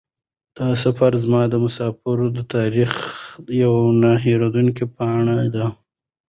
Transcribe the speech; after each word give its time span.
دا 0.57 0.69
سفر 0.83 1.11
زما 1.23 1.41
د 1.49 1.55
مسافرۍ 1.65 2.27
د 2.37 2.39
تاریخ 2.55 2.91
یوه 3.61 3.83
نه 4.01 4.11
هېرېدونکې 4.25 4.85
پاڼه 4.95 5.35
وه. 5.53 5.67